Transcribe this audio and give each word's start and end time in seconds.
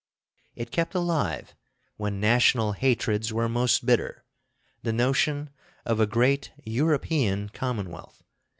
It 0.55 0.71
kept 0.71 0.95
alive, 0.95 1.53
when 1.95 2.19
national 2.19 2.71
hatreds 2.71 3.31
were 3.31 3.47
most 3.47 3.85
bitter, 3.85 4.25
the 4.81 4.91
notion 4.91 5.51
of 5.85 5.99
a 5.99 6.07
great 6.07 6.51
European 6.63 7.49
Commonwealth. 7.49 8.23